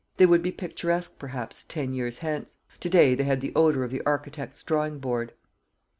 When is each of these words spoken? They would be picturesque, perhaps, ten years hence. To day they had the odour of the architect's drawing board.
They 0.17 0.25
would 0.25 0.41
be 0.41 0.51
picturesque, 0.51 1.19
perhaps, 1.19 1.63
ten 1.67 1.93
years 1.93 2.17
hence. 2.17 2.57
To 2.79 2.89
day 2.89 3.13
they 3.13 3.25
had 3.25 3.39
the 3.39 3.53
odour 3.55 3.83
of 3.83 3.91
the 3.91 4.01
architect's 4.03 4.63
drawing 4.63 4.97
board. 4.97 5.33